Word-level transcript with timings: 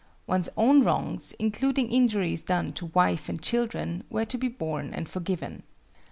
One's 0.25 0.49
own 0.57 0.81
wrongs, 0.81 1.31
including 1.33 1.91
injuries 1.91 2.41
done 2.43 2.73
to 2.73 2.87
wife 2.87 3.29
and 3.29 3.39
children, 3.39 4.03
were 4.09 4.25
to 4.25 4.37
be 4.39 4.47
borne 4.47 4.95
and 4.95 5.07
forgiven. 5.07 5.61